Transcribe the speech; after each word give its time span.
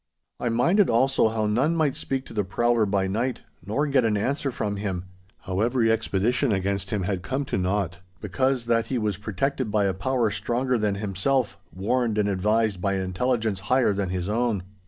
I 0.39 0.49
minded 0.49 0.89
also 0.89 1.27
how 1.27 1.45
none 1.45 1.75
might 1.75 1.93
speak 1.93 2.25
to 2.25 2.33
the 2.33 2.43
prowler 2.43 2.87
by 2.87 3.05
night, 3.05 3.43
nor 3.63 3.85
get 3.85 4.03
answer 4.03 4.49
from 4.49 4.77
him—how 4.77 5.59
every 5.59 5.91
expedition 5.91 6.51
against 6.51 6.89
him 6.89 7.03
had 7.03 7.21
come 7.21 7.45
to 7.45 7.57
naught, 7.59 7.99
because 8.19 8.65
that 8.65 8.87
he 8.87 8.97
was 8.97 9.17
protected 9.17 9.69
by 9.69 9.83
a 9.85 9.93
power 9.93 10.31
stronger 10.31 10.79
than 10.79 10.95
himself, 10.95 11.55
warned 11.71 12.17
and 12.17 12.27
advised 12.27 12.81
by 12.81 12.93
an 12.93 13.01
intelligence 13.03 13.59
higher 13.69 13.93
than 13.93 14.09
his 14.09 14.27
own. 14.27 14.63